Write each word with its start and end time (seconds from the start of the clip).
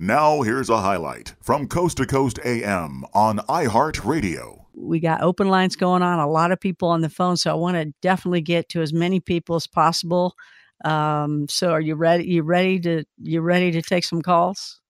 Now, 0.00 0.42
here's 0.42 0.70
a 0.70 0.76
highlight 0.76 1.34
from 1.42 1.66
Coast 1.66 1.96
to 1.96 2.06
Coast 2.06 2.38
AM 2.44 3.04
on 3.14 3.38
iHeartRadio. 3.48 4.66
We 4.72 5.00
got 5.00 5.22
open 5.22 5.48
lines 5.48 5.74
going 5.74 6.02
on, 6.02 6.20
a 6.20 6.30
lot 6.30 6.52
of 6.52 6.60
people 6.60 6.88
on 6.88 7.00
the 7.00 7.08
phone, 7.08 7.36
so 7.36 7.50
I 7.50 7.54
want 7.54 7.78
to 7.78 7.92
definitely 8.00 8.42
get 8.42 8.68
to 8.68 8.80
as 8.80 8.92
many 8.92 9.18
people 9.18 9.56
as 9.56 9.66
possible. 9.66 10.36
Um, 10.84 11.48
so, 11.48 11.72
are 11.72 11.80
you 11.80 11.96
ready? 11.96 12.28
You 12.28 12.44
ready 12.44 12.78
to 12.78 13.02
you 13.20 13.40
ready 13.40 13.72
to 13.72 13.82
take 13.82 14.04
some 14.04 14.22
calls? 14.22 14.80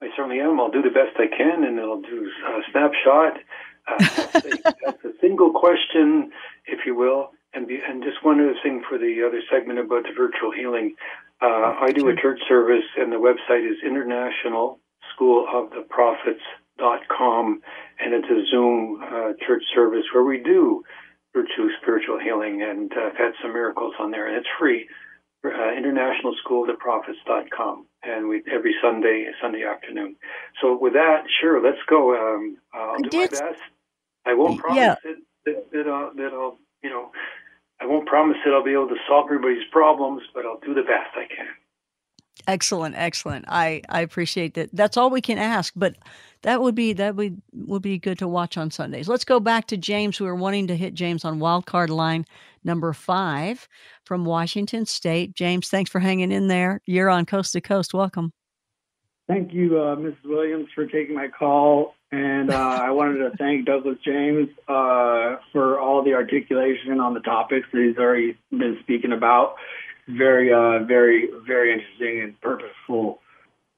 I 0.00 0.06
certainly 0.14 0.38
am. 0.38 0.60
I'll 0.60 0.70
do 0.70 0.82
the 0.82 0.90
best 0.90 1.16
I 1.18 1.26
can, 1.26 1.64
and 1.64 1.80
I'll 1.80 2.00
do 2.00 2.30
a 2.46 2.60
snapshot. 2.70 3.38
Uh, 3.88 4.40
that's 4.84 5.04
a 5.04 5.18
single 5.20 5.52
question, 5.52 6.30
if 6.66 6.86
you 6.86 6.94
will, 6.94 7.30
and 7.54 7.66
be, 7.66 7.80
and 7.84 8.04
just 8.04 8.24
one 8.24 8.40
other 8.40 8.54
thing 8.62 8.84
for 8.88 8.98
the 8.98 9.24
other 9.26 9.40
segment 9.50 9.80
about 9.80 10.04
the 10.04 10.12
virtual 10.16 10.52
healing. 10.52 10.94
Uh, 11.42 11.74
I 11.80 11.90
do 11.92 12.08
a 12.08 12.14
church 12.14 12.38
service, 12.48 12.84
and 12.96 13.10
the 13.10 13.16
website 13.16 13.68
is 13.68 13.76
International 13.84 14.78
School 15.12 15.44
of 15.52 15.70
the 15.70 15.82
Prophets.com, 15.90 17.60
and 17.98 18.14
it's 18.14 18.28
a 18.30 18.46
Zoom 18.48 19.00
uh, 19.02 19.32
church 19.44 19.64
service 19.74 20.04
where 20.14 20.22
we 20.22 20.38
do 20.38 20.84
virtue 21.34 21.68
spiritual 21.82 22.20
healing, 22.20 22.62
and 22.62 22.92
uh, 22.92 23.08
I've 23.10 23.16
had 23.16 23.32
some 23.42 23.52
miracles 23.52 23.94
on 23.98 24.12
there, 24.12 24.28
and 24.28 24.36
it's 24.36 24.46
free. 24.58 24.88
Uh, 25.44 25.72
International 25.76 26.32
School 26.44 26.62
of 26.62 26.68
the 26.68 26.74
Prophets.com, 26.74 27.86
and 28.04 28.28
we 28.28 28.44
every 28.52 28.76
Sunday, 28.80 29.26
Sunday 29.42 29.64
afternoon. 29.64 30.14
So 30.60 30.78
with 30.80 30.92
that, 30.92 31.24
sure, 31.40 31.60
let's 31.60 31.82
go. 31.88 32.14
Um, 32.14 32.58
I'll 32.72 32.98
do 33.02 33.10
my 33.18 33.26
best. 33.26 33.58
I 34.24 34.34
won't 34.34 34.60
promise 34.60 34.78
Yeah. 34.78 34.94
it, 35.10 35.18
that, 35.44 35.70
that, 35.72 35.88
I'll, 35.88 36.14
that 36.14 36.32
I'll, 36.32 36.58
you 36.84 36.90
know, 36.90 37.10
I 37.82 37.86
won't 37.86 38.06
promise 38.06 38.36
that 38.44 38.54
I'll 38.54 38.62
be 38.62 38.72
able 38.72 38.88
to 38.88 38.96
solve 39.08 39.26
everybody's 39.26 39.66
problems, 39.72 40.22
but 40.34 40.46
I'll 40.46 40.60
do 40.60 40.72
the 40.72 40.82
best 40.82 41.16
I 41.16 41.26
can. 41.26 41.48
Excellent, 42.46 42.94
excellent. 42.96 43.44
I 43.48 43.82
I 43.88 44.00
appreciate 44.00 44.54
that. 44.54 44.70
That's 44.72 44.96
all 44.96 45.10
we 45.10 45.20
can 45.20 45.38
ask, 45.38 45.72
but 45.76 45.96
that 46.42 46.60
would 46.60 46.74
be 46.74 46.92
that 46.94 47.14
would 47.14 47.40
would 47.52 47.82
be 47.82 47.98
good 47.98 48.18
to 48.18 48.28
watch 48.28 48.56
on 48.56 48.70
Sundays. 48.70 49.08
Let's 49.08 49.24
go 49.24 49.38
back 49.38 49.66
to 49.68 49.76
James. 49.76 50.20
We 50.20 50.26
were 50.26 50.34
wanting 50.34 50.66
to 50.68 50.76
hit 50.76 50.94
James 50.94 51.24
on 51.24 51.38
wild 51.38 51.66
card 51.66 51.90
line 51.90 52.24
number 52.64 52.92
five 52.92 53.68
from 54.04 54.24
Washington 54.24 54.86
State. 54.86 55.34
James, 55.34 55.68
thanks 55.68 55.90
for 55.90 56.00
hanging 56.00 56.32
in 56.32 56.48
there. 56.48 56.80
You're 56.86 57.10
on 57.10 57.26
Coast 57.26 57.52
to 57.52 57.60
Coast. 57.60 57.94
Welcome. 57.94 58.32
Thank 59.28 59.52
you, 59.52 59.78
uh, 59.78 59.96
Mrs. 59.96 60.24
Williams, 60.24 60.68
for 60.74 60.86
taking 60.86 61.14
my 61.14 61.28
call. 61.28 61.94
And 62.12 62.50
uh, 62.50 62.78
I 62.82 62.90
wanted 62.90 63.18
to 63.18 63.36
thank 63.38 63.64
Douglas 63.64 63.96
James 64.04 64.50
uh, 64.68 65.36
for 65.50 65.80
all 65.80 66.04
the 66.04 66.12
articulation 66.12 67.00
on 67.00 67.14
the 67.14 67.20
topics 67.20 67.66
that 67.72 67.82
he's 67.82 67.96
already 67.96 68.36
been 68.50 68.76
speaking 68.82 69.12
about. 69.12 69.54
Very, 70.06 70.52
uh, 70.52 70.84
very, 70.84 71.30
very 71.46 71.72
interesting 71.72 72.20
and 72.20 72.38
purposeful. 72.42 73.20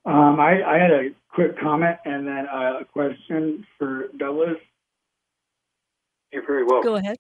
Um, 0.05 0.41
I, 0.41 0.63
I 0.65 0.79
had 0.79 0.91
a 0.91 1.11
quick 1.29 1.61
comment 1.61 1.99
and 2.05 2.27
then 2.27 2.47
uh, 2.53 2.81
a 2.81 2.85
question 2.85 3.65
for 3.79 4.09
Douglas. 4.17 4.57
You're 6.33 6.45
very 6.45 6.65
welcome. 6.65 6.91
Go 6.91 6.97
ahead. 6.97 7.17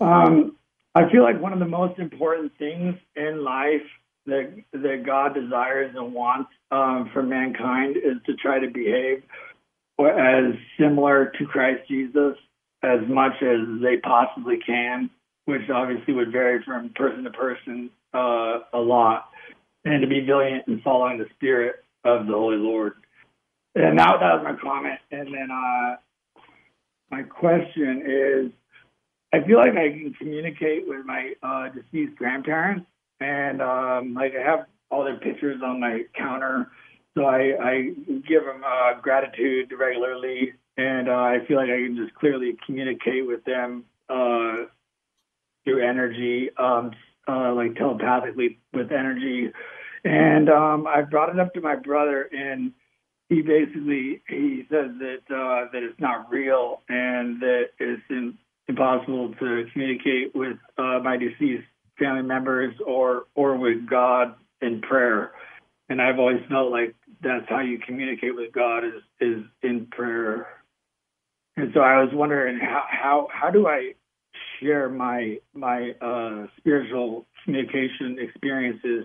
Um, 0.00 0.56
I 0.96 1.08
feel 1.12 1.22
like 1.22 1.40
one 1.40 1.52
of 1.52 1.60
the 1.60 1.64
most 1.64 2.00
important 2.00 2.50
things 2.58 2.96
in 3.14 3.44
life 3.44 3.86
that 4.26 4.52
that 4.72 5.02
God 5.06 5.34
desires 5.34 5.94
and 5.96 6.12
wants 6.12 6.50
um, 6.72 7.10
for 7.12 7.22
mankind 7.22 7.96
is 7.96 8.16
to 8.26 8.34
try 8.34 8.58
to 8.58 8.68
behave 8.68 9.22
as 10.00 10.54
similar 10.78 11.32
to 11.38 11.46
Christ 11.46 11.88
Jesus 11.88 12.36
as 12.82 13.00
much 13.08 13.34
as 13.42 13.60
they 13.80 13.98
possibly 13.98 14.58
can, 14.58 15.10
which 15.44 15.68
obviously 15.72 16.14
would 16.14 16.32
vary 16.32 16.62
from 16.64 16.90
person 16.90 17.24
to 17.24 17.30
person 17.30 17.90
uh, 18.12 18.60
a 18.72 18.78
lot, 18.78 19.28
and 19.84 20.00
to 20.00 20.08
be 20.08 20.20
valiant 20.20 20.66
in 20.68 20.80
following 20.82 21.18
the 21.18 21.26
Spirit 21.36 21.76
of 22.04 22.26
the 22.26 22.32
Holy 22.32 22.56
Lord. 22.56 22.94
And 23.74 23.98
that, 23.98 24.16
that 24.20 24.42
was 24.42 24.44
my 24.44 24.56
comment. 24.60 25.00
And 25.10 25.28
then 25.28 25.48
uh, 25.50 25.96
my 27.10 27.22
question 27.22 28.02
is. 28.06 28.52
I 29.34 29.42
feel 29.46 29.56
like 29.56 29.72
I 29.72 29.88
can 29.88 30.14
communicate 30.18 30.86
with 30.86 31.06
my 31.06 31.32
uh, 31.42 31.70
deceased 31.70 32.18
grandparents, 32.18 32.84
and 33.18 33.62
um, 33.62 34.12
like 34.12 34.34
I 34.38 34.42
have 34.42 34.66
all 34.90 35.04
their 35.04 35.16
pictures 35.16 35.62
on 35.64 35.80
my 35.80 36.02
counter, 36.14 36.70
so 37.16 37.24
I, 37.24 37.52
I 37.60 37.82
give 38.26 38.44
them 38.44 38.62
uh, 38.64 39.00
gratitude 39.00 39.72
regularly, 39.78 40.54
and 40.76 41.08
uh, 41.08 41.12
I 41.12 41.38
feel 41.46 41.58
like 41.58 41.68
I 41.70 41.76
can 41.76 41.96
just 41.96 42.14
clearly 42.14 42.56
communicate 42.64 43.26
with 43.26 43.44
them 43.44 43.84
uh, 44.08 44.64
through 45.64 45.86
energy, 45.86 46.50
um, 46.58 46.92
uh, 47.28 47.52
like 47.54 47.76
telepathically 47.76 48.58
with 48.72 48.90
energy. 48.92 49.50
And 50.04 50.48
um, 50.48 50.86
I 50.86 51.02
brought 51.02 51.28
it 51.28 51.38
up 51.38 51.52
to 51.54 51.60
my 51.60 51.76
brother, 51.76 52.28
and 52.32 52.72
he 53.28 53.42
basically 53.42 54.22
he 54.28 54.66
says 54.70 54.90
that 54.98 55.22
uh, 55.30 55.70
that 55.72 55.82
it's 55.82 55.98
not 56.00 56.30
real 56.30 56.80
and 56.88 57.40
that 57.40 57.64
it's 57.78 58.02
in, 58.10 58.36
impossible 58.68 59.34
to 59.38 59.66
communicate 59.72 60.34
with 60.34 60.56
uh, 60.78 60.98
my 61.02 61.16
deceased 61.16 61.64
family 61.98 62.22
members 62.22 62.74
or 62.86 63.24
or 63.34 63.56
with 63.56 63.88
God 63.88 64.34
in 64.60 64.80
prayer. 64.80 65.32
And 65.92 66.00
I've 66.00 66.18
always 66.18 66.40
felt 66.48 66.70
like 66.70 66.94
that's 67.22 67.44
how 67.50 67.60
you 67.60 67.78
communicate 67.78 68.34
with 68.34 68.50
God 68.50 68.82
is 68.82 69.02
is 69.20 69.44
in 69.62 69.88
prayer. 69.90 70.46
And 71.58 71.70
so 71.74 71.80
I 71.80 72.02
was 72.02 72.08
wondering 72.14 72.58
how 72.58 72.84
how 72.88 73.28
how 73.30 73.50
do 73.50 73.66
I 73.66 73.92
share 74.58 74.88
my 74.88 75.36
my 75.52 75.90
uh, 76.00 76.46
spiritual 76.56 77.26
communication 77.44 78.16
experiences 78.18 79.04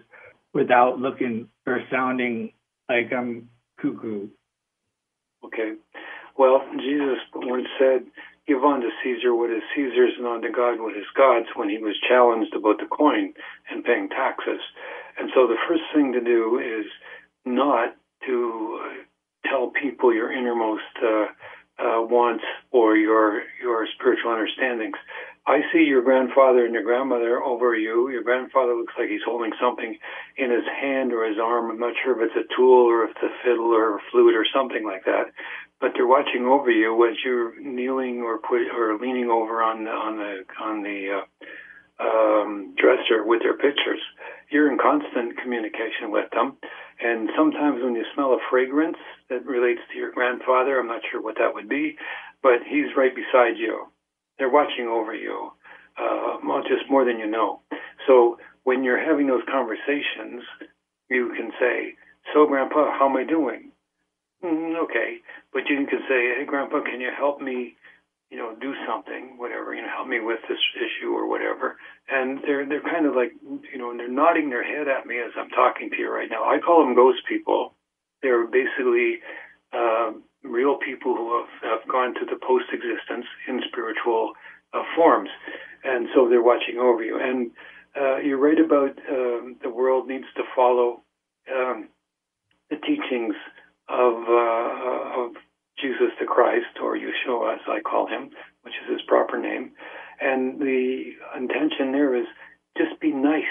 without 0.54 0.98
looking 0.98 1.50
or 1.66 1.82
sounding 1.92 2.54
like 2.88 3.12
I'm 3.12 3.50
cuckoo. 3.82 4.30
Okay. 5.44 5.74
Well, 6.38 6.62
Jesus 6.80 7.18
once 7.36 7.68
said, 7.78 8.06
Give 8.48 8.64
unto 8.64 8.88
Caesar 9.04 9.36
what 9.36 9.50
is 9.50 9.62
Caesar's 9.76 10.14
and 10.18 10.26
unto 10.26 10.54
God 10.54 10.80
what 10.80 10.96
is 10.96 11.04
God's 11.18 11.48
when 11.58 11.68
he 11.68 11.80
was 11.80 12.00
challenged 12.08 12.56
about 12.56 12.78
the 12.80 12.86
coin 12.86 13.34
and 13.70 13.84
paying 13.84 14.08
taxes. 14.08 14.62
And 15.18 15.30
so 15.34 15.48
the 15.48 15.58
first 15.68 15.84
thing 15.94 16.14
to 16.14 16.22
do 16.22 16.60
is 16.60 16.86
not 17.46 17.96
to 18.26 18.80
uh, 18.82 19.50
tell 19.50 19.72
people 19.72 20.14
your 20.14 20.32
innermost 20.32 20.84
uh, 21.04 21.26
uh, 21.80 22.02
wants 22.02 22.44
or 22.72 22.96
your 22.96 23.44
your 23.62 23.88
spiritual 23.96 24.32
understandings. 24.32 24.98
I 25.46 25.62
see 25.72 25.84
your 25.84 26.02
grandfather 26.02 26.66
and 26.66 26.74
your 26.74 26.84
grandmother 26.84 27.42
over 27.42 27.74
you. 27.74 28.10
Your 28.10 28.22
grandfather 28.22 28.76
looks 28.76 28.94
like 29.00 29.08
he's 29.08 29.24
holding 29.24 29.54
something 29.62 29.98
in 30.36 30.52
his 30.52 30.66
hand 30.82 31.14
or 31.14 31.24
his 31.24 31.38
arm. 31.42 31.72
I'm 31.72 31.80
not 31.80 31.94
sure 32.04 32.22
if 32.22 32.30
it's 32.30 32.36
a 32.36 32.54
tool 32.54 32.84
or 32.84 33.06
if 33.06 33.12
it's 33.12 33.24
a 33.24 33.32
fiddle 33.46 33.72
or 33.72 33.96
a 33.96 34.02
flute 34.12 34.36
or 34.36 34.46
something 34.54 34.84
like 34.84 35.06
that. 35.06 35.32
But 35.80 35.92
they're 35.96 36.08
watching 36.08 36.46
over 36.46 36.70
you 36.70 36.92
as 37.08 37.16
you're 37.24 37.58
kneeling 37.62 38.22
or 38.24 38.40
put 38.40 38.68
or 38.76 38.98
leaning 39.00 39.30
over 39.30 39.64
on 39.64 39.86
the 39.86 39.92
on 39.92 40.18
the 40.18 40.44
on 40.60 40.84
the 40.84 41.22
uh, 41.22 41.37
um, 42.00 42.76
dresser 42.78 43.26
with 43.26 43.42
their 43.42 43.58
pictures. 43.58 44.02
You're 44.52 44.72
in 44.72 44.78
constant 44.78 45.38
communication 45.38 46.12
with 46.12 46.30
them. 46.32 46.58
And 47.00 47.30
sometimes 47.38 47.84
when 47.84 47.96
you 47.96 48.06
smell 48.14 48.34
a 48.34 48.40
fragrance 48.50 48.98
that 49.30 49.46
relates 49.46 49.82
to 49.92 49.98
your 49.98 50.12
grandfather, 50.12 50.80
I'm 50.80 50.88
not 50.88 51.02
sure 51.12 51.22
what 51.22 51.36
that 51.38 51.54
would 51.54 51.70
be, 51.70 51.98
but 52.42 52.64
he's 52.68 52.96
right 52.98 53.14
beside 53.14 53.58
you 53.58 53.88
they're 54.38 54.50
watching 54.50 54.88
over 54.88 55.14
you, 55.14 55.52
uh, 55.98 56.38
just 56.68 56.90
more 56.90 57.06
than 57.06 57.20
you 57.20 57.28
know. 57.28 57.62
So 58.08 58.38
when 58.64 58.84
you're 58.84 59.04
having 59.04 59.28
those 59.28 59.44
conversations, 59.52 60.44
you 61.10 61.34
can 61.36 61.52
say, 61.60 61.96
"So, 62.34 62.46
Grandpa, 62.46 62.92
how 62.98 63.10
am 63.10 63.18
I 63.18 63.24
doing?" 63.24 63.72
Mm, 64.44 64.76
okay, 64.76 65.22
but 65.52 65.68
you 65.70 65.86
can 65.88 66.02
say, 66.08 66.36
"Hey, 66.36 66.46
Grandpa, 66.46 66.82
can 66.82 67.02
you 67.02 67.12
help 67.12 67.42
me?" 67.42 67.76
You 68.30 68.38
know, 68.38 68.56
do 68.60 68.74
something, 68.86 69.38
whatever. 69.38 69.74
You 69.74 69.82
know, 69.82 69.90
help 69.96 70.08
me 70.08 70.20
with 70.20 70.40
this 70.50 70.60
issue 70.76 71.12
or 71.14 71.28
whatever. 71.30 71.78
And 72.10 72.40
they're 72.44 72.66
they're 72.68 72.82
kind 72.82 73.06
of 73.06 73.16
like, 73.16 73.32
you 73.42 73.78
know, 73.78 73.92
and 73.92 74.00
they're 74.00 74.12
nodding 74.12 74.50
their 74.50 74.64
head 74.64 74.88
at 74.88 75.06
me 75.06 75.20
as 75.20 75.32
I'm 75.38 75.50
talking 75.50 75.90
to 75.92 75.98
you 75.98 76.12
right 76.12 76.30
now. 76.30 76.44
I 76.44 76.60
call 76.60 76.84
them 76.84 76.96
ghost 76.96 77.20
people. 77.28 77.74
They're 78.22 78.48
basically 78.48 79.20
um, 79.74 80.24
real 80.44 80.78
people 80.78 81.16
who 81.16 81.40
have, 81.40 81.80
have 81.80 81.88
gone 81.92 82.14
to 82.16 82.26
the 82.26 82.40
post 82.46 82.66
existence 82.72 83.26
in 83.48 83.62
spiritual 83.72 84.34
uh, 84.74 84.84
forms. 84.96 85.30
And 85.84 86.08
so 86.14 86.28
they're 86.28 86.44
watching 86.44 86.78
over 86.80 87.04
you. 87.04 87.20
And 87.20 87.52
uh, 87.96 88.18
you're 88.18 88.40
right 88.40 88.60
about 88.60 88.98
um, 89.10 89.56
the 89.62 89.70
world 89.70 90.08
needs 90.08 90.26
to 90.36 90.44
follow 90.56 91.02
um, 91.54 91.90
the 92.70 92.78
teachings 92.78 93.36
of, 93.90 94.14
uh, 94.28 95.22
of 95.22 95.32
Jesus 95.80 96.12
the 96.20 96.26
Christ, 96.26 96.82
or 96.82 96.98
Yeshua 96.98 97.56
as 97.56 97.62
I 97.68 97.80
call 97.82 98.08
him, 98.08 98.30
which 98.64 98.74
is 98.84 98.92
his 98.92 99.02
proper 99.08 99.38
name. 99.38 99.72
And 100.20 100.60
the 100.60 101.14
intention 101.36 101.92
there 101.92 102.16
is 102.16 102.26
just 102.78 103.00
be 103.00 103.12
nice 103.12 103.44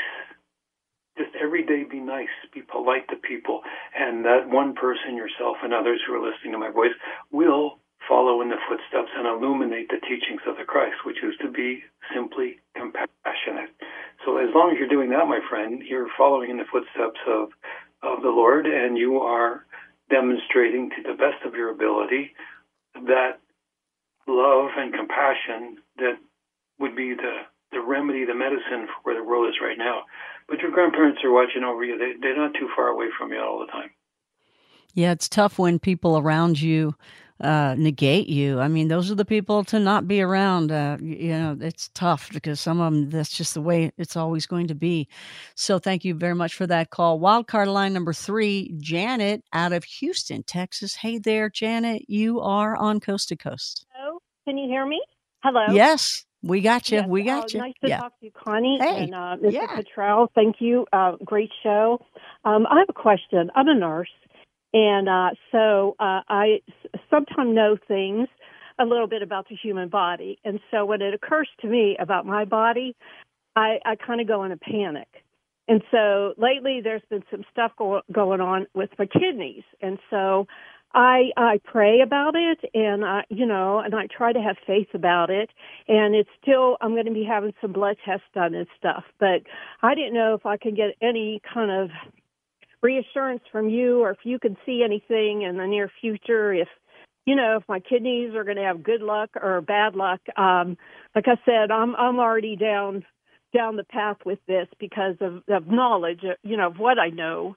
just 1.16 1.32
every 1.40 1.64
day 1.64 1.84
be 1.84 2.00
nice, 2.00 2.32
be 2.52 2.60
polite 2.60 3.08
to 3.08 3.16
people, 3.16 3.62
and 3.96 4.24
that 4.24 4.48
one 4.48 4.74
person, 4.74 5.16
yourself, 5.16 5.56
and 5.62 5.72
others 5.72 6.00
who 6.06 6.14
are 6.14 6.20
listening 6.20 6.52
to 6.52 6.58
my 6.58 6.70
voice 6.70 6.92
will 7.32 7.80
follow 8.08 8.40
in 8.40 8.50
the 8.50 8.60
footsteps 8.68 9.10
and 9.16 9.26
illuminate 9.26 9.88
the 9.88 10.00
teachings 10.06 10.44
of 10.46 10.56
the 10.56 10.64
Christ, 10.64 10.96
which 11.04 11.24
is 11.24 11.34
to 11.42 11.50
be 11.50 11.82
simply 12.14 12.60
compassionate. 12.76 13.72
So 14.24 14.36
as 14.36 14.52
long 14.54 14.70
as 14.70 14.78
you're 14.78 14.92
doing 14.92 15.10
that, 15.10 15.26
my 15.26 15.40
friend, 15.48 15.82
you're 15.82 16.12
following 16.16 16.50
in 16.50 16.58
the 16.58 16.70
footsteps 16.70 17.20
of 17.26 17.48
of 18.02 18.22
the 18.22 18.28
Lord, 18.28 18.66
and 18.66 18.96
you 18.96 19.18
are 19.18 19.65
demonstrating 20.10 20.90
to 20.90 21.02
the 21.02 21.16
best 21.16 21.44
of 21.44 21.54
your 21.54 21.70
ability 21.70 22.32
that 22.94 23.38
love 24.26 24.70
and 24.76 24.92
compassion 24.94 25.78
that 25.98 26.18
would 26.78 26.96
be 26.96 27.14
the 27.14 27.46
the 27.72 27.80
remedy, 27.80 28.24
the 28.24 28.34
medicine 28.34 28.86
for 28.86 29.02
where 29.02 29.16
the 29.16 29.24
world 29.28 29.48
is 29.48 29.56
right 29.60 29.76
now. 29.76 30.02
But 30.48 30.60
your 30.60 30.70
grandparents 30.70 31.20
are 31.24 31.32
watching 31.32 31.64
over 31.64 31.84
you. 31.84 31.98
They, 31.98 32.12
they're 32.20 32.36
not 32.36 32.54
too 32.54 32.68
far 32.76 32.88
away 32.88 33.06
from 33.18 33.32
you 33.32 33.40
all 33.40 33.58
the 33.58 33.66
time. 33.72 33.90
Yeah, 34.94 35.10
it's 35.10 35.28
tough 35.28 35.58
when 35.58 35.78
people 35.78 36.16
around 36.16 36.60
you 36.60 36.94
uh, 37.40 37.74
negate 37.76 38.28
you. 38.28 38.60
I 38.60 38.68
mean, 38.68 38.88
those 38.88 39.10
are 39.10 39.14
the 39.14 39.24
people 39.24 39.64
to 39.64 39.78
not 39.78 40.08
be 40.08 40.22
around. 40.22 40.72
Uh, 40.72 40.96
you 41.00 41.30
know, 41.30 41.56
it's 41.60 41.90
tough 41.94 42.30
because 42.32 42.60
some 42.60 42.80
of 42.80 42.92
them, 42.92 43.10
that's 43.10 43.36
just 43.36 43.54
the 43.54 43.60
way 43.60 43.92
it's 43.98 44.16
always 44.16 44.46
going 44.46 44.68
to 44.68 44.74
be. 44.74 45.08
So 45.54 45.78
thank 45.78 46.04
you 46.04 46.14
very 46.14 46.34
much 46.34 46.54
for 46.54 46.66
that 46.66 46.90
call. 46.90 47.20
Wildcard 47.20 47.72
line 47.72 47.92
number 47.92 48.12
three, 48.12 48.74
Janet 48.78 49.42
out 49.52 49.72
of 49.72 49.84
Houston, 49.84 50.42
Texas. 50.42 50.94
Hey 50.94 51.18
there, 51.18 51.50
Janet. 51.50 52.08
You 52.08 52.40
are 52.40 52.76
on 52.76 53.00
Coast 53.00 53.28
to 53.28 53.36
Coast. 53.36 53.86
Hello. 53.92 54.18
Can 54.46 54.56
you 54.58 54.68
hear 54.68 54.86
me? 54.86 55.02
Hello. 55.42 55.66
Yes. 55.70 56.24
We 56.42 56.60
got 56.60 56.90
you. 56.90 56.98
Yes, 56.98 57.08
we 57.08 57.22
got 57.24 57.44
uh, 57.44 57.46
you. 57.50 57.58
Nice 57.58 57.74
to 57.82 57.88
yeah. 57.88 58.00
talk 58.00 58.18
to 58.20 58.26
you, 58.26 58.32
Connie 58.32 58.78
hey. 58.80 59.04
and 59.04 59.14
uh, 59.14 59.36
Mr. 59.42 59.52
Yeah. 59.52 59.66
Cottrell. 59.66 60.30
Thank 60.34 60.56
you. 60.60 60.86
Uh, 60.92 61.16
great 61.24 61.50
show. 61.62 62.00
Um, 62.44 62.66
I 62.70 62.78
have 62.78 62.88
a 62.88 62.92
question. 62.92 63.50
I'm 63.56 63.68
a 63.68 63.74
nurse, 63.74 64.10
and 64.72 65.08
uh, 65.08 65.30
so 65.52 65.96
uh, 65.98 66.20
I 66.28 66.60
sometimes 67.10 67.54
know 67.54 67.76
things 67.88 68.28
a 68.78 68.84
little 68.84 69.06
bit 69.06 69.22
about 69.22 69.48
the 69.48 69.56
human 69.56 69.88
body. 69.88 70.38
And 70.44 70.60
so 70.70 70.84
when 70.84 71.00
it 71.00 71.14
occurs 71.14 71.48
to 71.60 71.66
me 71.66 71.96
about 71.98 72.26
my 72.26 72.44
body, 72.44 72.94
I, 73.54 73.78
I 73.84 73.96
kind 73.96 74.20
of 74.20 74.28
go 74.28 74.44
in 74.44 74.52
a 74.52 74.56
panic. 74.56 75.08
And 75.68 75.82
so 75.90 76.34
lately, 76.36 76.80
there's 76.82 77.02
been 77.10 77.24
some 77.30 77.44
stuff 77.50 77.72
go- 77.76 78.02
going 78.12 78.40
on 78.40 78.66
with 78.74 78.90
my 78.98 79.06
kidneys, 79.06 79.64
and 79.80 79.98
so 80.10 80.46
I 80.94 81.30
I 81.36 81.60
pray 81.64 82.00
about 82.00 82.34
it 82.36 82.58
and 82.72 83.04
I 83.04 83.24
you 83.28 83.46
know 83.46 83.80
and 83.80 83.94
I 83.94 84.06
try 84.06 84.32
to 84.32 84.40
have 84.40 84.56
faith 84.66 84.88
about 84.94 85.28
it 85.28 85.50
and 85.88 86.14
it's 86.14 86.30
still 86.40 86.76
I'm 86.80 86.92
going 86.92 87.06
to 87.06 87.12
be 87.12 87.24
having 87.24 87.52
some 87.60 87.72
blood 87.72 87.96
tests 88.04 88.26
done 88.34 88.54
and 88.54 88.66
stuff 88.78 89.04
but 89.18 89.42
I 89.82 89.94
didn't 89.94 90.14
know 90.14 90.34
if 90.34 90.46
I 90.46 90.56
could 90.56 90.76
get 90.76 90.94
any 91.02 91.42
kind 91.52 91.70
of 91.70 91.90
reassurance 92.82 93.42
from 93.50 93.68
you 93.68 94.00
or 94.00 94.10
if 94.10 94.18
you 94.24 94.38
can 94.38 94.56
see 94.66 94.82
anything 94.84 95.42
in 95.42 95.56
the 95.56 95.66
near 95.66 95.90
future 96.00 96.52
if 96.52 96.68
you 97.24 97.34
know 97.34 97.56
if 97.56 97.64
my 97.68 97.80
kidneys 97.80 98.34
are 98.34 98.44
going 98.44 98.56
to 98.56 98.62
have 98.62 98.82
good 98.82 99.02
luck 99.02 99.30
or 99.40 99.60
bad 99.60 99.94
luck 99.94 100.20
um 100.36 100.76
like 101.14 101.26
I 101.26 101.36
said 101.44 101.70
I'm 101.70 101.96
I'm 101.96 102.18
already 102.18 102.56
down 102.56 103.04
down 103.54 103.76
the 103.76 103.84
path 103.84 104.18
with 104.24 104.38
this 104.46 104.68
because 104.78 105.16
of 105.20 105.42
of 105.48 105.66
knowledge 105.66 106.20
you 106.42 106.56
know 106.56 106.68
of 106.68 106.78
what 106.78 106.98
I 106.98 107.08
know 107.08 107.56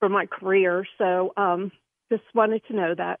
from 0.00 0.12
my 0.12 0.26
career 0.26 0.86
so 0.98 1.32
um 1.36 1.70
just 2.10 2.24
wanted 2.34 2.62
to 2.68 2.76
know 2.76 2.94
that. 2.96 3.20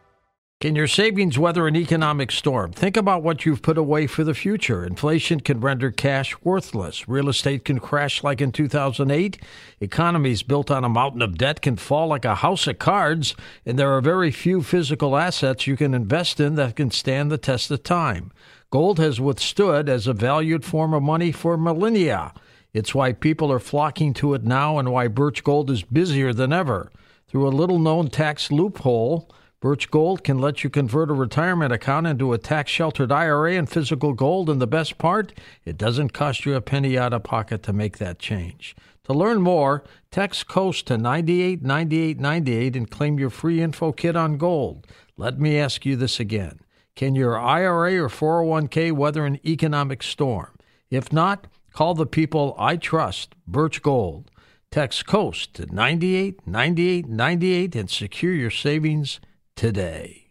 Can 0.61 0.75
your 0.75 0.85
savings 0.85 1.39
weather 1.39 1.65
an 1.65 1.75
economic 1.75 2.31
storm? 2.31 2.71
Think 2.71 2.95
about 2.95 3.23
what 3.23 3.47
you've 3.47 3.63
put 3.63 3.79
away 3.79 4.05
for 4.05 4.23
the 4.23 4.35
future. 4.35 4.85
Inflation 4.85 5.39
can 5.39 5.59
render 5.59 5.89
cash 5.89 6.35
worthless. 6.43 7.09
Real 7.09 7.29
estate 7.29 7.65
can 7.65 7.79
crash 7.79 8.23
like 8.23 8.41
in 8.41 8.51
2008. 8.51 9.41
Economies 9.79 10.43
built 10.43 10.69
on 10.69 10.83
a 10.83 10.89
mountain 10.89 11.23
of 11.23 11.39
debt 11.39 11.63
can 11.63 11.77
fall 11.77 12.09
like 12.09 12.25
a 12.25 12.35
house 12.35 12.67
of 12.67 12.77
cards. 12.77 13.35
And 13.65 13.79
there 13.79 13.91
are 13.91 14.01
very 14.01 14.29
few 14.29 14.61
physical 14.61 15.17
assets 15.17 15.65
you 15.65 15.75
can 15.75 15.95
invest 15.95 16.39
in 16.39 16.53
that 16.57 16.75
can 16.75 16.91
stand 16.91 17.31
the 17.31 17.39
test 17.39 17.71
of 17.71 17.81
time. 17.81 18.31
Gold 18.69 18.99
has 18.99 19.19
withstood 19.19 19.89
as 19.89 20.05
a 20.05 20.13
valued 20.13 20.63
form 20.63 20.93
of 20.93 21.01
money 21.01 21.31
for 21.31 21.57
millennia. 21.57 22.35
It's 22.71 22.93
why 22.93 23.13
people 23.13 23.51
are 23.51 23.57
flocking 23.57 24.13
to 24.13 24.35
it 24.35 24.43
now 24.43 24.77
and 24.77 24.91
why 24.91 25.07
Birch 25.07 25.43
Gold 25.43 25.71
is 25.71 25.81
busier 25.81 26.33
than 26.33 26.53
ever. 26.53 26.91
Through 27.27 27.47
a 27.47 27.49
little 27.49 27.79
known 27.79 28.09
tax 28.11 28.51
loophole, 28.51 29.27
Birch 29.61 29.89
Gold 29.91 30.23
can 30.23 30.39
let 30.39 30.63
you 30.63 30.71
convert 30.71 31.11
a 31.11 31.13
retirement 31.13 31.71
account 31.71 32.07
into 32.07 32.33
a 32.33 32.39
tax 32.39 32.71
sheltered 32.71 33.11
IRA 33.11 33.53
and 33.53 33.69
physical 33.69 34.13
gold, 34.13 34.49
and 34.49 34.59
the 34.59 34.65
best 34.65 34.97
part, 34.97 35.33
it 35.65 35.77
doesn't 35.77 36.13
cost 36.13 36.47
you 36.47 36.55
a 36.55 36.61
penny 36.61 36.97
out 36.97 37.13
of 37.13 37.21
pocket 37.23 37.61
to 37.63 37.71
make 37.71 37.99
that 37.99 38.17
change. 38.17 38.75
To 39.03 39.13
learn 39.13 39.39
more, 39.39 39.83
text 40.09 40.47
COAST 40.47 40.87
to 40.87 40.97
989898 40.97 42.75
and 42.75 42.89
claim 42.89 43.19
your 43.19 43.29
free 43.29 43.61
info 43.61 43.91
kit 43.91 44.15
on 44.15 44.39
gold. 44.39 44.87
Let 45.15 45.39
me 45.39 45.59
ask 45.59 45.85
you 45.85 45.95
this 45.95 46.19
again 46.19 46.61
Can 46.95 47.13
your 47.13 47.39
IRA 47.39 48.03
or 48.03 48.09
401k 48.09 48.91
weather 48.93 49.27
an 49.27 49.39
economic 49.45 50.01
storm? 50.01 50.57
If 50.89 51.13
not, 51.13 51.45
call 51.71 51.93
the 51.93 52.07
people 52.07 52.55
I 52.57 52.77
trust, 52.77 53.35
Birch 53.45 53.83
Gold. 53.83 54.31
Text 54.71 55.05
COAST 55.05 55.53
to 55.55 55.67
989898 55.67 57.75
and 57.75 57.91
secure 57.91 58.33
your 58.33 58.49
savings 58.49 59.19
today? 59.61 60.25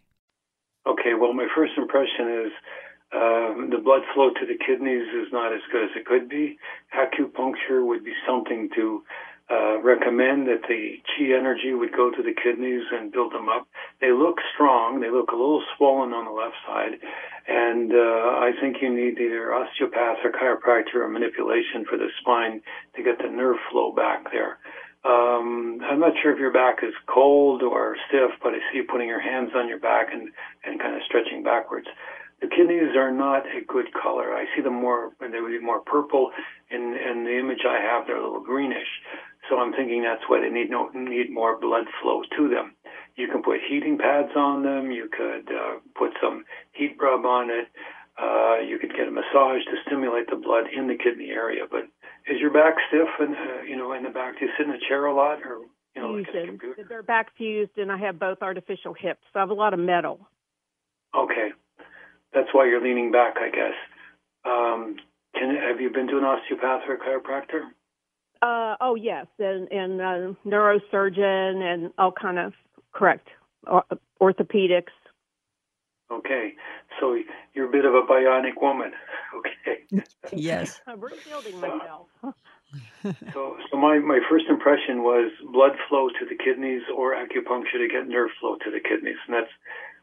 Okay, 0.85 1.15
well, 1.17 1.31
my 1.31 1.47
first 1.55 1.71
impression 1.77 2.27
is 2.45 2.51
um, 3.15 3.69
the 3.71 3.79
blood 3.79 4.03
flow 4.13 4.29
to 4.29 4.45
the 4.45 4.59
kidneys 4.59 5.07
is 5.23 5.31
not 5.31 5.53
as 5.53 5.63
good 5.71 5.85
as 5.85 5.95
it 5.95 6.05
could 6.05 6.27
be. 6.27 6.59
Acupuncture 6.91 7.79
would 7.79 8.03
be 8.03 8.11
something 8.27 8.67
to 8.75 9.03
uh, 9.49 9.79
recommend 9.79 10.47
that 10.47 10.67
the 10.67 10.99
chi 11.07 11.31
energy 11.31 11.71
would 11.71 11.93
go 11.95 12.11
to 12.11 12.21
the 12.21 12.35
kidneys 12.43 12.83
and 12.91 13.13
build 13.13 13.31
them 13.31 13.47
up. 13.47 13.67
They 14.01 14.11
look 14.11 14.35
strong. 14.53 14.99
They 14.99 15.09
look 15.09 15.31
a 15.31 15.39
little 15.39 15.63
swollen 15.77 16.11
on 16.11 16.25
the 16.25 16.35
left 16.35 16.59
side. 16.67 16.99
And 17.47 17.91
uh, 17.91 18.43
I 18.43 18.51
think 18.59 18.77
you 18.81 18.91
need 18.91 19.17
either 19.17 19.53
osteopath 19.53 20.27
or 20.27 20.31
chiropractor 20.35 21.03
or 21.03 21.07
manipulation 21.07 21.85
for 21.89 21.97
the 21.97 22.11
spine 22.19 22.61
to 22.97 23.03
get 23.03 23.17
the 23.17 23.31
nerve 23.31 23.57
flow 23.71 23.95
back 23.95 24.29
there. 24.31 24.59
Um, 25.03 25.81
I'm 25.83 25.99
not 25.99 26.13
sure 26.21 26.31
if 26.31 26.39
your 26.39 26.53
back 26.53 26.83
is 26.83 26.93
cold 27.07 27.63
or 27.63 27.97
stiff, 28.07 28.31
but 28.43 28.53
I 28.53 28.59
see 28.69 28.77
you 28.77 28.83
putting 28.83 29.07
your 29.07 29.21
hands 29.21 29.49
on 29.55 29.67
your 29.67 29.79
back 29.79 30.13
and, 30.13 30.29
and 30.63 30.79
kind 30.79 30.95
of 30.95 31.01
stretching 31.05 31.41
backwards. 31.41 31.87
The 32.41 32.47
kidneys 32.47 32.95
are 32.95 33.11
not 33.11 33.45
a 33.45 33.65
good 33.65 33.93
color. 33.93 34.33
I 34.33 34.45
see 34.55 34.61
them 34.61 34.73
more, 34.73 35.11
they 35.19 35.41
would 35.41 35.51
be 35.51 35.59
more 35.59 35.81
purple. 35.81 36.31
In, 36.69 36.81
in 36.95 37.23
the 37.23 37.37
image 37.37 37.65
I 37.67 37.81
have, 37.81 38.05
they're 38.05 38.17
a 38.17 38.23
little 38.23 38.43
greenish. 38.43 38.87
So 39.49 39.57
I'm 39.57 39.73
thinking 39.73 40.03
that's 40.03 40.27
why 40.27 40.39
they 40.39 40.49
need 40.49 40.69
no, 40.69 40.89
need 40.93 41.31
more 41.31 41.59
blood 41.59 41.85
flow 42.01 42.21
to 42.37 42.49
them. 42.49 42.73
You 43.15 43.27
can 43.27 43.41
put 43.41 43.59
heating 43.67 43.97
pads 43.97 44.31
on 44.35 44.63
them. 44.63 44.91
You 44.91 45.09
could 45.09 45.49
uh, 45.53 45.79
put 45.97 46.11
some 46.21 46.43
heat 46.73 46.95
rub 46.99 47.25
on 47.25 47.49
it. 47.49 47.67
Uh, 48.21 48.59
you 48.59 48.77
could 48.77 48.93
get 48.93 49.07
a 49.07 49.11
massage 49.11 49.65
to 49.65 49.81
stimulate 49.85 50.29
the 50.29 50.35
blood 50.35 50.65
in 50.75 50.87
the 50.87 50.95
kidney 50.95 51.29
area. 51.29 51.63
But 51.69 51.89
is 52.27 52.39
your 52.39 52.51
back 52.51 52.75
stiff 52.87 53.07
and 53.19 53.35
uh, 53.35 53.61
you 53.67 53.75
know 53.75 53.93
in 53.93 54.03
the 54.03 54.09
back? 54.09 54.39
Do 54.39 54.45
you 54.45 54.51
sit 54.57 54.67
in 54.67 54.73
a 54.73 54.79
chair 54.87 55.05
a 55.05 55.15
lot, 55.15 55.39
or 55.43 55.59
you 55.95 56.01
know, 56.01 56.09
like 56.09 56.27
a 56.29 56.47
computer? 56.47 56.85
They're 56.87 57.03
back 57.03 57.35
fused, 57.37 57.77
and 57.77 57.91
I 57.91 57.97
have 57.97 58.19
both 58.19 58.41
artificial 58.41 58.93
hips. 58.93 59.21
So 59.33 59.39
I 59.39 59.41
have 59.41 59.49
a 59.49 59.55
lot 59.55 59.73
of 59.73 59.79
metal. 59.79 60.27
Okay, 61.15 61.49
that's 62.33 62.49
why 62.53 62.65
you're 62.67 62.81
leaning 62.81 63.11
back, 63.11 63.35
I 63.37 63.49
guess. 63.49 63.75
Um, 64.45 64.95
can 65.35 65.55
have 65.55 65.81
you 65.81 65.89
been 65.89 66.07
to 66.07 66.17
an 66.17 66.23
osteopath 66.23 66.81
or 66.87 66.95
a 66.95 66.99
chiropractor? 66.99 67.63
Uh, 68.41 68.75
oh 68.81 68.95
yes, 68.95 69.27
and 69.39 69.71
and 69.71 70.01
uh, 70.01 70.33
neurosurgeon 70.45 71.61
and 71.61 71.91
all 71.97 72.11
kind 72.11 72.39
of 72.39 72.53
correct 72.93 73.27
orthopedics. 74.21 74.93
Okay, 76.11 76.53
so 76.99 77.17
you're 77.53 77.69
a 77.69 77.71
bit 77.71 77.85
of 77.85 77.93
a 77.93 78.01
bionic 78.01 78.61
woman. 78.61 78.91
Okay. 79.31 79.87
yes. 80.33 80.81
I'm 80.85 80.99
rebuilding 80.99 81.57
myself. 81.61 82.07
so, 83.33 83.55
so 83.71 83.77
my, 83.77 83.97
my 83.97 84.19
first 84.29 84.45
impression 84.49 85.03
was 85.03 85.31
blood 85.53 85.71
flow 85.87 86.09
to 86.09 86.25
the 86.27 86.35
kidneys 86.35 86.81
or 86.93 87.15
acupuncture 87.15 87.79
to 87.79 87.87
get 87.87 88.09
nerve 88.09 88.29
flow 88.41 88.57
to 88.57 88.69
the 88.69 88.81
kidneys, 88.81 89.15
and 89.27 89.35
that's. 89.35 89.51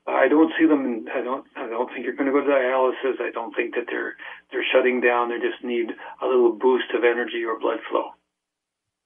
I 0.07 0.27
don't 0.29 0.51
see 0.59 0.65
them. 0.67 0.87
In, 0.87 1.07
I 1.15 1.21
don't. 1.21 1.45
I 1.57 1.69
don't 1.69 1.93
think 1.93 2.07
you're 2.07 2.17
going 2.17 2.27
to 2.27 2.33
go 2.33 2.41
to 2.41 2.49
dialysis. 2.51 3.21
I 3.21 3.31
don't 3.31 3.55
think 3.55 3.75
that 3.75 3.85
they're 3.91 4.17
they're 4.51 4.65
shutting 4.73 5.03
down. 5.03 5.29
They 5.29 5.37
just 5.37 5.63
need 5.63 5.91
a 6.23 6.27
little 6.27 6.53
boost 6.53 6.89
of 6.97 7.05
energy 7.05 7.45
or 7.45 7.61
blood 7.61 7.79
flow. 7.91 8.17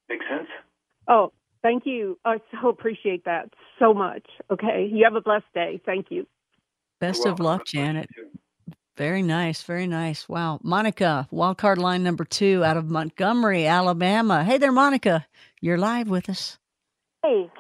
Make 0.08 0.20
sense? 0.30 0.48
Oh, 1.08 1.32
thank 1.62 1.84
you. 1.84 2.18
I 2.24 2.38
so 2.52 2.68
appreciate 2.68 3.24
that 3.24 3.50
so 3.80 3.92
much. 3.92 4.26
Okay, 4.52 4.88
you 4.90 5.04
have 5.04 5.16
a 5.16 5.20
blessed 5.20 5.52
day. 5.52 5.80
Thank 5.84 6.06
you. 6.10 6.26
Best 7.02 7.26
of 7.26 7.40
luck, 7.40 7.66
Janet. 7.66 8.08
Very 8.96 9.22
nice. 9.22 9.64
Very 9.64 9.88
nice. 9.88 10.28
Wow. 10.28 10.60
Monica, 10.62 11.26
wildcard 11.32 11.78
line 11.78 12.04
number 12.04 12.24
two 12.24 12.62
out 12.64 12.76
of 12.76 12.88
Montgomery, 12.88 13.66
Alabama. 13.66 14.44
Hey 14.44 14.56
there, 14.56 14.70
Monica. 14.70 15.26
You're 15.60 15.78
live 15.78 16.08
with 16.08 16.30
us. 16.30 16.58
Hey. 17.24 17.50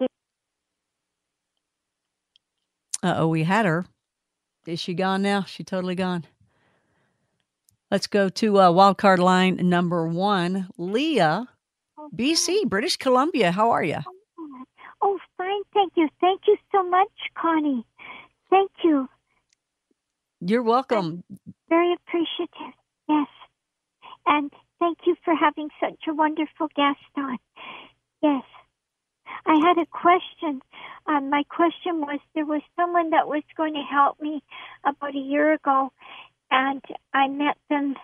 Uh 3.02 3.14
oh, 3.16 3.26
we 3.26 3.42
had 3.42 3.66
her. 3.66 3.84
Is 4.64 4.78
she 4.78 4.94
gone 4.94 5.22
now? 5.22 5.42
She 5.42 5.64
totally 5.64 5.96
gone. 5.96 6.24
Let's 7.90 8.06
go 8.06 8.28
to 8.28 8.58
uh, 8.58 8.70
wildcard 8.70 9.18
line 9.18 9.56
number 9.68 10.06
one. 10.06 10.68
Leah, 10.78 11.48
BC, 12.14 12.68
British 12.68 12.96
Columbia. 12.96 13.50
How 13.50 13.72
are 13.72 13.82
you? 13.82 13.98
Oh, 15.02 15.18
fine. 15.36 15.62
Thank 15.74 15.94
you. 15.96 16.08
Thank 16.20 16.42
you 16.46 16.56
so 16.70 16.88
much, 16.88 17.10
Connie. 17.36 17.84
Thank 18.48 18.70
you. 18.84 19.08
You're 20.44 20.62
welcome. 20.64 21.22
I'm 21.30 21.54
very 21.68 21.94
appreciative. 21.94 22.74
Yes. 23.08 23.28
And 24.26 24.50
thank 24.80 24.98
you 25.06 25.14
for 25.24 25.34
having 25.36 25.68
such 25.80 26.00
a 26.08 26.14
wonderful 26.14 26.66
guest 26.74 26.98
on. 27.16 27.38
Yes. 28.22 28.42
I 29.46 29.54
had 29.54 29.78
a 29.78 29.86
question. 29.86 30.60
Um, 31.06 31.30
my 31.30 31.44
question 31.48 32.00
was 32.00 32.18
there 32.34 32.44
was 32.44 32.62
someone 32.74 33.10
that 33.10 33.28
was 33.28 33.44
going 33.56 33.74
to 33.74 33.82
help 33.88 34.20
me 34.20 34.42
about 34.84 35.14
a 35.14 35.18
year 35.18 35.52
ago, 35.52 35.92
and 36.50 36.82
I 37.14 37.28
met 37.28 37.56
them 37.70 37.94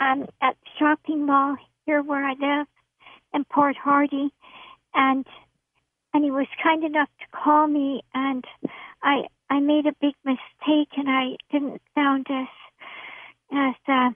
um, 0.00 0.26
at 0.42 0.56
the 0.60 0.70
shopping 0.78 1.24
mall 1.24 1.56
here 1.86 2.02
where 2.02 2.24
I 2.24 2.32
live 2.32 2.66
in 3.32 3.44
Port 3.44 3.76
Hardy, 3.76 4.32
and 4.94 5.26
and 6.12 6.24
he 6.24 6.30
was 6.30 6.46
kind 6.62 6.84
enough 6.84 7.08
to 7.20 7.36
call 7.36 7.66
me, 7.66 8.02
and 8.12 8.44
I 9.02 9.24
I 9.50 9.60
made 9.60 9.86
a 9.86 9.94
big 10.00 10.14
mistake 10.24 10.88
and 10.96 11.08
I 11.08 11.36
didn't 11.52 11.80
sound 11.94 12.26
as 12.30 12.48
as 13.52 13.74
uh, 13.88 14.10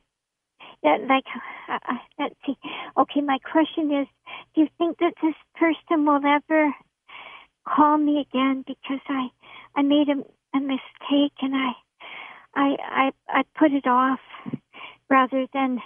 like 0.83 1.25
uh, 1.69 1.79
uh, 1.89 1.95
let's 2.19 2.35
see. 2.47 2.57
Okay, 2.97 3.21
my 3.21 3.39
question 3.39 3.93
is, 3.93 4.07
do 4.55 4.63
you 4.63 4.69
think 4.79 4.99
that 4.99 5.15
this 5.23 5.35
person 5.55 6.05
will 6.07 6.21
ever 6.25 6.73
call 7.67 7.99
me 7.99 8.21
again 8.21 8.65
because 8.67 9.01
I 9.09 9.29
I 9.77 9.83
made 9.83 10.09
a, 10.09 10.57
a 10.57 10.61
mistake 10.61 11.35
and 11.41 11.55
I 11.55 11.73
I 12.55 12.77
I 12.81 13.13
I 13.29 13.43
put 13.59 13.73
it 13.73 13.87
off 13.87 14.21
rather 15.11 15.47
than 15.53 15.81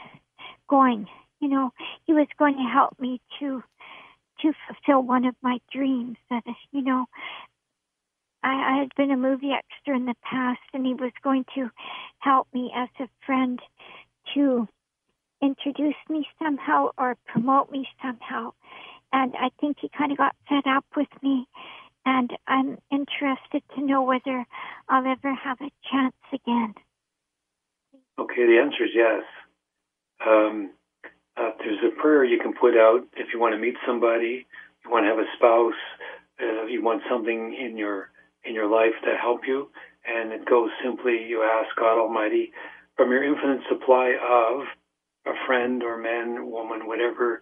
going. 0.69 1.07
You 1.41 1.49
know, 1.49 1.71
he 2.05 2.13
was 2.13 2.29
going 2.39 2.55
to 2.55 2.63
help 2.73 2.99
me 3.01 3.21
to 3.41 3.63
to 4.41 4.53
fulfill 4.67 5.03
one 5.03 5.25
of 5.25 5.35
my 5.43 5.59
dreams 5.73 6.17
that 6.31 6.45
you 6.73 6.83
know 6.83 7.07
I, 8.43 8.75
I 8.75 8.79
had 8.81 8.95
been 8.97 9.11
a 9.11 9.17
movie 9.17 9.53
extra 9.53 9.97
in 9.97 10.07
the 10.07 10.15
past, 10.23 10.61
and 10.73 10.87
he 10.87 10.95
was 10.95 11.13
going 11.23 11.45
to 11.55 11.71
help 12.19 12.49
me 12.53 12.73
as 12.75 12.89
a 13.01 13.09
friend 13.25 13.61
to 14.35 14.69
introduce 15.41 15.97
me 16.09 16.27
somehow 16.43 16.91
or 16.97 17.17
promote 17.27 17.71
me 17.71 17.87
somehow. 18.03 18.53
And 19.13 19.35
I 19.37 19.51
think 19.61 19.79
he 19.81 19.91
kind 19.97 20.13
of 20.13 20.19
got 20.19 20.35
fed 20.49 20.67
up 20.67 20.85
with 20.97 21.09
me, 21.23 21.47
and 22.07 22.31
I'm 22.47 22.79
interested 22.91 23.63
to 23.75 23.85
know 23.85 24.03
whether 24.03 24.45
I'll 24.89 25.07
ever 25.07 25.35
have 25.35 25.61
a 25.61 25.71
chance 25.91 26.15
again. 26.33 26.75
Okay, 28.19 28.47
the 28.47 28.59
answer 28.59 28.85
is 28.85 28.91
yes. 28.95 29.23
Um, 30.27 30.71
uh, 31.37 31.51
there's 31.59 31.79
a 31.85 32.01
prayer 32.01 32.25
you 32.25 32.39
can 32.39 32.53
put 32.55 32.77
out 32.77 33.01
if 33.17 33.29
you 33.33 33.41
want 33.41 33.55
to 33.55 33.59
meet 33.59 33.75
somebody, 33.87 34.47
you 34.85 34.91
want 34.91 35.05
to 35.05 35.09
have 35.09 35.19
a 35.19 35.27
spouse, 35.37 35.75
uh, 36.41 36.67
you 36.67 36.83
want 36.83 37.03
something 37.09 37.55
in 37.55 37.77
your 37.77 38.11
in 38.45 38.55
your 38.55 38.71
life 38.71 38.95
to 39.05 39.17
help 39.17 39.41
you, 39.47 39.71
and 40.07 40.33
it 40.33 40.45
goes 40.47 40.71
simply 40.83 41.25
you 41.29 41.43
ask 41.43 41.75
God 41.77 42.01
Almighty 42.01 42.53
from 42.97 43.11
your 43.11 43.25
infinite 43.25 43.61
supply 43.69 44.15
of 44.21 44.67
a 45.27 45.37
friend 45.47 45.83
or 45.83 45.97
man, 45.97 46.51
woman, 46.51 46.87
whatever 46.87 47.41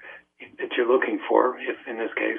that 0.58 0.68
you're 0.76 0.90
looking 0.90 1.18
for. 1.28 1.56
If 1.58 1.76
in 1.88 1.98
this 1.98 2.12
case, 2.16 2.38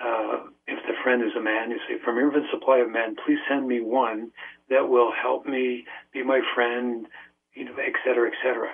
uh, 0.00 0.50
if 0.66 0.78
the 0.86 0.94
friend 1.02 1.22
is 1.22 1.34
a 1.38 1.42
man, 1.42 1.70
you 1.70 1.78
say, 1.88 1.96
from 2.04 2.16
your 2.16 2.26
infinite 2.26 2.50
supply 2.50 2.78
of 2.78 2.90
men, 2.90 3.16
please 3.24 3.38
send 3.48 3.66
me 3.66 3.80
one 3.80 4.30
that 4.68 4.88
will 4.88 5.12
help 5.12 5.46
me 5.46 5.84
be 6.12 6.22
my 6.22 6.40
friend, 6.54 7.06
you 7.54 7.64
know, 7.64 7.76
et 7.78 7.94
cetera, 8.04 8.28
et 8.28 8.36
cetera. 8.42 8.70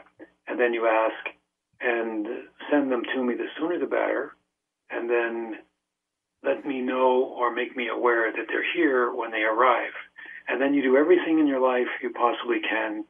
And 0.49 0.59
then 0.59 0.73
you 0.75 0.87
ask 0.87 1.37
and 1.81 2.27
send 2.71 2.91
them 2.91 3.03
to 3.15 3.23
me. 3.23 3.35
The 3.35 3.47
sooner 3.59 3.79
the 3.79 3.87
better. 3.87 4.33
And 4.91 5.09
then 5.09 5.59
let 6.43 6.67
me 6.67 6.81
know 6.81 7.35
or 7.39 7.55
make 7.55 7.77
me 7.77 7.89
aware 7.89 8.31
that 8.33 8.47
they're 8.49 8.75
here 8.75 9.15
when 9.15 9.31
they 9.31 9.43
arrive. 9.43 9.95
And 10.49 10.61
then 10.61 10.75
you 10.75 10.83
do 10.83 10.97
everything 10.97 11.39
in 11.39 11.47
your 11.47 11.61
life 11.61 11.87
you 12.03 12.11
possibly 12.11 12.59
can 12.61 13.05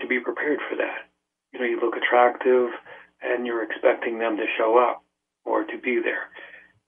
to 0.00 0.06
be 0.06 0.18
prepared 0.18 0.58
for 0.68 0.76
that. 0.76 1.06
You 1.52 1.60
know, 1.60 1.66
you 1.66 1.80
look 1.80 1.94
attractive 1.96 2.70
and 3.22 3.46
you're 3.46 3.62
expecting 3.62 4.18
them 4.18 4.36
to 4.36 4.44
show 4.58 4.78
up 4.78 5.04
or 5.44 5.64
to 5.64 5.78
be 5.78 6.00
there. 6.02 6.26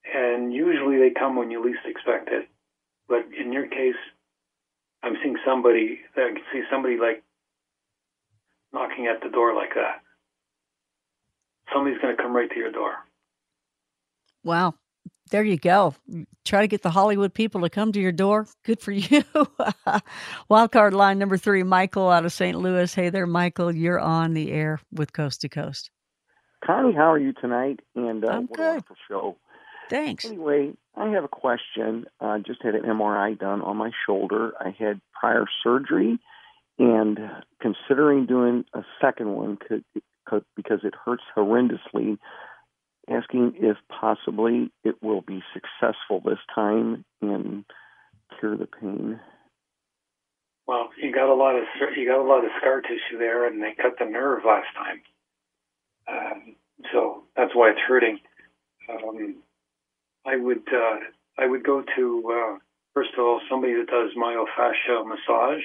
And 0.04 0.52
usually 0.52 0.98
they 0.98 1.10
come 1.18 1.36
when 1.36 1.50
you 1.50 1.64
least 1.64 1.86
expect 1.86 2.28
it. 2.28 2.48
But 3.08 3.26
in 3.38 3.52
your 3.52 3.68
case, 3.68 3.94
I'm 5.02 5.16
seeing 5.22 5.36
somebody, 5.46 6.00
I 6.16 6.32
can 6.34 6.42
see 6.52 6.62
somebody 6.70 6.96
like 6.96 7.22
knocking 8.72 9.06
at 9.06 9.22
the 9.22 9.30
door 9.30 9.54
like 9.54 9.74
that. 9.74 10.02
Somebody's 11.72 12.00
going 12.00 12.16
to 12.16 12.22
come 12.22 12.34
right 12.34 12.50
to 12.50 12.58
your 12.58 12.72
door. 12.72 12.94
Wow 14.42 14.74
there 15.30 15.42
you 15.44 15.56
go. 15.56 15.94
Try 16.44 16.60
to 16.60 16.66
get 16.68 16.82
the 16.82 16.90
Hollywood 16.90 17.32
people 17.32 17.62
to 17.62 17.70
come 17.70 17.92
to 17.92 18.00
your 18.00 18.12
door. 18.12 18.46
Good 18.64 18.80
for 18.80 18.92
you. 18.92 19.22
Wildcard 20.50 20.92
line 20.92 21.18
number 21.18 21.36
three, 21.36 21.62
Michael 21.62 22.10
out 22.10 22.24
of 22.24 22.32
St. 22.32 22.58
Louis. 22.58 22.94
Hey 22.94 23.08
there, 23.10 23.26
Michael. 23.26 23.74
You're 23.74 24.00
on 24.00 24.34
the 24.34 24.52
air 24.52 24.80
with 24.92 25.12
Coast 25.12 25.40
to 25.42 25.48
Coast. 25.48 25.90
Connie, 26.64 26.94
how 26.94 27.12
are 27.12 27.18
you 27.18 27.32
tonight? 27.32 27.80
And 27.94 28.24
uh, 28.24 28.28
I'm 28.28 28.46
what 28.46 28.56
good. 28.56 28.62
a 28.62 28.68
wonderful 28.68 28.96
show. 29.08 29.36
Thanks. 29.90 30.24
Anyway, 30.24 30.72
I 30.96 31.08
have 31.10 31.24
a 31.24 31.28
question. 31.28 32.06
I 32.20 32.38
just 32.38 32.62
had 32.62 32.74
an 32.74 32.82
MRI 32.84 33.38
done 33.38 33.60
on 33.62 33.76
my 33.76 33.90
shoulder. 34.06 34.52
I 34.58 34.74
had 34.78 35.00
prior 35.12 35.44
surgery, 35.62 36.18
and 36.78 37.18
considering 37.60 38.26
doing 38.26 38.64
a 38.74 38.82
second 39.00 39.34
one 39.34 39.56
could, 39.56 39.84
could 40.26 40.44
because 40.56 40.80
it 40.84 40.94
hurts 41.04 41.22
horrendously 41.36 42.18
asking 43.10 43.54
if 43.56 43.76
possibly 43.88 44.70
it 44.82 45.02
will 45.02 45.20
be 45.20 45.42
successful 45.52 46.20
this 46.24 46.38
time 46.54 47.04
and 47.20 47.64
cure 48.38 48.56
the 48.56 48.66
pain. 48.66 49.20
Well, 50.66 50.88
you 51.00 51.12
got 51.12 51.28
a 51.28 51.34
lot 51.34 51.56
of 51.56 51.64
you 51.96 52.08
got 52.08 52.20
a 52.20 52.28
lot 52.28 52.44
of 52.44 52.50
scar 52.58 52.80
tissue 52.80 53.18
there, 53.18 53.46
and 53.46 53.62
they 53.62 53.74
cut 53.80 53.96
the 53.98 54.06
nerve 54.06 54.44
last 54.46 54.68
time, 54.74 55.02
um, 56.08 56.56
so 56.90 57.24
that's 57.36 57.54
why 57.54 57.70
it's 57.70 57.80
hurting. 57.86 58.18
Um, 58.88 59.36
I 60.24 60.36
would 60.36 60.66
uh, 60.72 60.96
I 61.38 61.46
would 61.46 61.64
go 61.64 61.84
to 61.96 62.32
uh, 62.32 62.58
first 62.94 63.10
of 63.12 63.24
all 63.24 63.40
somebody 63.50 63.74
that 63.74 63.88
does 63.88 64.16
myofascial 64.16 65.04
massage, 65.06 65.64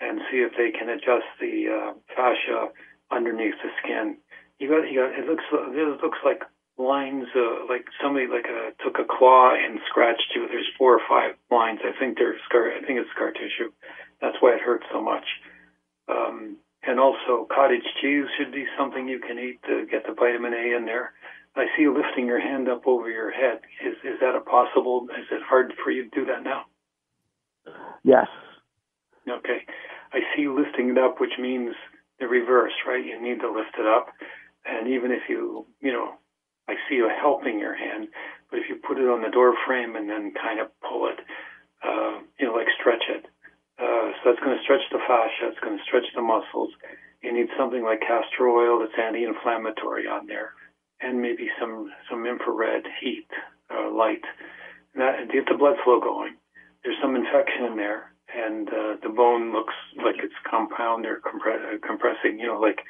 and 0.00 0.20
see 0.30 0.38
if 0.38 0.52
they 0.58 0.76
can 0.78 0.90
adjust 0.90 1.26
the 1.40 1.68
uh, 1.68 1.92
fascia 2.14 2.68
underneath 3.10 3.54
the 3.62 3.70
skin. 3.82 4.18
You 4.58 4.68
got 4.68 4.90
you 4.90 5.00
got 5.00 5.18
it 5.18 5.26
looks 5.26 5.44
it 5.52 6.02
looks 6.02 6.18
like 6.22 6.42
lines, 6.78 7.26
uh, 7.34 7.66
like 7.68 7.84
somebody 8.02 8.26
like 8.26 8.46
a, 8.46 8.68
uh, 8.68 8.84
took 8.84 8.98
a 8.98 9.04
claw 9.04 9.54
and 9.54 9.80
scratched 9.90 10.32
you. 10.34 10.46
There's 10.48 10.68
four 10.78 10.94
or 10.94 11.02
five 11.08 11.34
lines. 11.50 11.80
I 11.82 11.98
think 11.98 12.18
they're 12.18 12.38
scar. 12.48 12.70
I 12.70 12.80
think 12.86 13.00
it's 13.00 13.10
scar 13.14 13.32
tissue. 13.32 13.72
That's 14.20 14.36
why 14.40 14.54
it 14.54 14.60
hurts 14.60 14.86
so 14.92 15.02
much. 15.02 15.26
Um, 16.08 16.56
and 16.82 17.00
also, 17.00 17.46
cottage 17.50 17.84
cheese 18.00 18.26
should 18.38 18.52
be 18.52 18.64
something 18.78 19.08
you 19.08 19.18
can 19.18 19.38
eat 19.38 19.60
to 19.66 19.86
get 19.90 20.06
the 20.06 20.14
vitamin 20.14 20.54
A 20.54 20.76
in 20.76 20.86
there. 20.86 21.12
I 21.56 21.66
see 21.76 21.82
you 21.82 21.94
lifting 21.94 22.26
your 22.26 22.40
hand 22.40 22.68
up 22.68 22.86
over 22.86 23.10
your 23.10 23.32
head. 23.32 23.60
Is 23.84 23.96
is 24.04 24.20
that 24.20 24.36
a 24.36 24.40
possible? 24.40 25.08
Is 25.10 25.26
it 25.32 25.42
hard 25.42 25.74
for 25.82 25.90
you 25.90 26.08
to 26.08 26.10
do 26.10 26.24
that 26.26 26.44
now? 26.44 26.66
Yes. 28.04 28.28
Okay. 29.28 29.66
I 30.12 30.20
see 30.34 30.42
you 30.42 30.56
lifting 30.56 30.90
it 30.90 30.98
up, 30.98 31.20
which 31.20 31.36
means 31.38 31.74
the 32.20 32.28
reverse, 32.28 32.72
right? 32.86 33.04
You 33.04 33.20
need 33.20 33.40
to 33.40 33.50
lift 33.50 33.74
it 33.78 33.86
up. 33.86 34.08
And 34.64 34.88
even 34.88 35.10
if 35.10 35.22
you, 35.28 35.66
you 35.80 35.92
know, 35.92 36.14
I 36.68 36.74
see 36.88 36.96
you 36.96 37.08
helping 37.08 37.58
your 37.58 37.74
hand, 37.74 38.06
but 38.50 38.58
if 38.58 38.68
you 38.68 38.76
put 38.76 38.98
it 38.98 39.08
on 39.08 39.22
the 39.22 39.30
door 39.30 39.54
frame 39.66 39.96
and 39.96 40.08
then 40.08 40.32
kind 40.40 40.60
of 40.60 40.68
pull 40.86 41.08
it, 41.08 41.20
uh, 41.82 42.20
you 42.38 42.46
know, 42.46 42.52
like 42.52 42.68
stretch 42.78 43.04
it. 43.08 43.24
Uh, 43.78 44.10
so 44.10 44.20
that's 44.26 44.40
going 44.40 44.56
to 44.56 44.62
stretch 44.62 44.82
the 44.92 44.98
fascia. 45.06 45.48
It's 45.48 45.58
going 45.60 45.76
to 45.76 45.82
stretch 45.84 46.06
the 46.14 46.20
muscles. 46.20 46.70
You 47.22 47.32
need 47.32 47.48
something 47.56 47.82
like 47.82 48.00
castor 48.00 48.48
oil 48.48 48.78
that's 48.78 48.92
anti-inflammatory 48.98 50.06
on 50.06 50.26
there, 50.26 50.50
and 51.00 51.20
maybe 51.22 51.48
some 51.58 51.88
some 52.10 52.26
infrared 52.26 52.86
heat, 53.00 53.26
uh, 53.70 53.90
light, 53.90 54.22
that, 54.94 55.30
get 55.30 55.46
the 55.48 55.54
blood 55.54 55.76
flow 55.84 55.98
going. 56.00 56.34
There's 56.82 56.96
some 57.00 57.16
infection 57.16 57.64
in 57.64 57.76
there, 57.76 58.12
and 58.34 58.68
uh, 58.68 58.94
the 59.02 59.08
bone 59.08 59.52
looks 59.52 59.74
like 59.96 60.16
it's 60.22 60.32
compound 60.48 61.06
or 61.06 61.18
compre- 61.24 61.74
uh, 61.74 61.76
compressing. 61.86 62.38
You 62.38 62.46
know, 62.48 62.60
like 62.60 62.82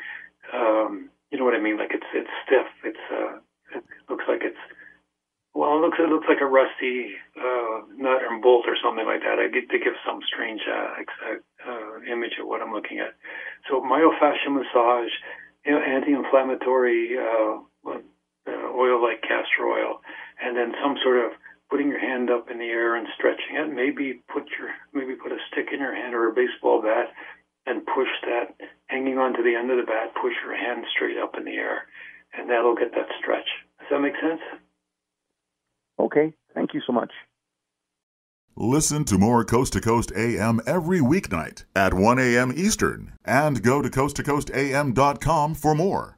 um, 0.53 1.09
you 1.31 1.39
know 1.39 1.45
what 1.45 1.55
I 1.55 1.59
mean? 1.59 1.77
Like 1.77 1.93
it's 1.93 2.07
it's 2.15 2.31
stiff. 2.47 2.67
It's 2.85 3.05
uh, 3.13 3.39
it 3.75 3.85
looks 4.09 4.25
like 4.29 4.43
it's 4.43 4.59
well, 5.59 5.75
it 5.75 5.83
looks 5.83 5.99
it 5.99 6.09
looks 6.09 6.31
like 6.31 6.41
a 6.41 6.47
rusty 6.47 7.19
uh, 7.35 7.83
nut 7.97 8.23
and 8.23 8.43
bolt 8.43 8.67
or 8.71 8.77
something 8.79 9.07
like 9.07 9.27
that. 9.27 9.43
I 9.43 9.49
get 9.49 9.67
to 9.71 9.83
give 9.83 9.99
some 10.07 10.21
strange 10.23 10.63
uh, 10.71 11.03
uh, 11.03 11.99
image 12.07 12.39
of 12.39 12.47
what 12.47 12.63
I'm 12.63 12.73
looking 12.73 13.01
at. 13.01 13.19
So 13.67 13.81
myofascial 13.81 14.55
massage, 14.55 15.11
you 15.67 15.73
know, 15.73 15.83
anti-inflammatory 15.83 17.19
uh, 17.19 17.59
uh, 17.91 18.69
oil 18.71 19.03
like 19.03 19.23
castor 19.23 19.67
oil, 19.67 19.99
and 20.39 20.57
then 20.57 20.79
some 20.79 20.95
sort 21.03 21.25
of 21.27 21.33
putting 21.71 21.89
your 21.89 21.99
hand 22.01 22.31
up 22.31 22.51
in 22.51 22.59
the 22.59 22.71
air 22.71 22.95
and 22.95 23.09
stretching 23.19 23.57
it. 23.57 23.67
Maybe 23.67 24.23
put 24.31 24.47
your 24.55 24.71
maybe 24.95 25.19
put 25.19 25.33
a 25.33 25.43
stick 25.51 25.73
in 25.73 25.81
your 25.81 25.95
hand 25.95 26.15
or 26.15 26.29
a 26.29 26.39
baseball 26.39 26.83
bat 26.83 27.11
and 27.67 27.85
push 27.85 28.15
that 28.31 28.55
hanging 28.87 29.19
onto 29.19 29.43
the 29.43 29.57
end 29.57 29.73
of 29.73 29.77
the 29.77 29.91
bat. 29.91 30.15
Push 30.15 30.39
your 30.45 30.55
hand 30.55 30.85
straight 30.95 31.19
up 31.19 31.35
in 31.37 31.45
the 31.45 31.57
air 31.59 31.89
and 32.39 32.49
that'll 32.49 32.75
get 32.75 32.93
that 32.93 33.09
stretch. 33.21 33.49
Does 33.81 33.89
that 33.91 34.01
make 34.01 34.15
sense? 34.21 34.41
Okay. 35.99 36.33
Thank 36.55 36.75
you 36.75 36.81
so 36.87 36.93
much. 36.93 37.13
Listen 38.57 39.05
to 39.05 39.19
more 39.19 39.45
Coast 39.45 39.73
to 39.75 39.81
Coast 39.81 40.11
AM 40.17 40.61
every 40.67 40.99
weeknight 40.99 41.65
at 41.77 41.95
1 41.95 42.19
a.m. 42.19 42.53
Eastern 42.57 43.13
and 43.25 43.63
go 43.63 43.81
to 43.81 43.89
coasttocoastam.com 43.89 45.55
for 45.55 45.75
more. 45.77 46.18